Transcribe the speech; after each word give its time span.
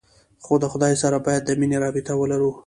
خو 0.43 0.53
د 0.63 0.65
خداى 0.71 0.93
سره 1.03 1.17
بايد 1.25 1.41
د 1.45 1.49
مينې 1.59 1.77
رابطه 1.83 2.13
ولرو. 2.17 2.51